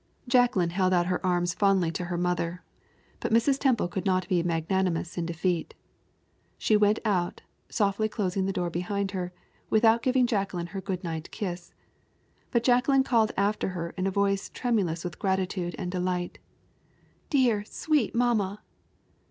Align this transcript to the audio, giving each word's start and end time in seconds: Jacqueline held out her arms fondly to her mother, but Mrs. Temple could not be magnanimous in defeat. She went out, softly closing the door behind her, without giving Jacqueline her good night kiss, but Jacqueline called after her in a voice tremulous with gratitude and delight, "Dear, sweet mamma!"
Jacqueline 0.27 0.71
held 0.71 0.93
out 0.93 1.05
her 1.05 1.23
arms 1.23 1.53
fondly 1.53 1.91
to 1.91 2.05
her 2.05 2.17
mother, 2.17 2.63
but 3.19 3.31
Mrs. 3.31 3.59
Temple 3.59 3.87
could 3.87 4.03
not 4.03 4.27
be 4.27 4.41
magnanimous 4.41 5.15
in 5.15 5.27
defeat. 5.27 5.75
She 6.57 6.75
went 6.75 6.97
out, 7.05 7.43
softly 7.69 8.09
closing 8.09 8.47
the 8.47 8.51
door 8.51 8.71
behind 8.71 9.11
her, 9.11 9.31
without 9.69 10.01
giving 10.01 10.25
Jacqueline 10.25 10.65
her 10.73 10.81
good 10.81 11.03
night 11.03 11.29
kiss, 11.29 11.75
but 12.49 12.63
Jacqueline 12.63 13.03
called 13.03 13.31
after 13.37 13.67
her 13.77 13.91
in 13.91 14.07
a 14.07 14.09
voice 14.09 14.49
tremulous 14.49 15.03
with 15.03 15.19
gratitude 15.19 15.75
and 15.77 15.91
delight, 15.91 16.39
"Dear, 17.29 17.63
sweet 17.63 18.15
mamma!" 18.15 18.63